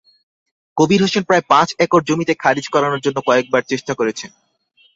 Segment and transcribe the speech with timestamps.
[0.77, 4.31] কবির হোসেন প্রায় পাঁচ একর জমি খারিজ করানোর জন্য কয়েকবার চেষ্টা করেছেন।